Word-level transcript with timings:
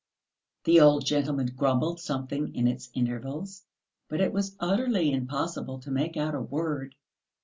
The 0.63 0.79
old 0.79 1.05
gentleman 1.05 1.51
grumbled 1.55 1.99
something 1.99 2.55
in 2.55 2.67
its 2.67 2.89
intervals, 2.95 3.61
but 4.09 4.19
it 4.19 4.33
was 4.33 4.55
utterly 4.59 5.11
impossible 5.11 5.77
to 5.81 5.91
make 5.91 6.17
out 6.17 6.33
a 6.33 6.41
word. 6.41 6.95